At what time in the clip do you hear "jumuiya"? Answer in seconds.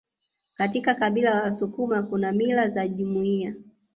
2.87-3.53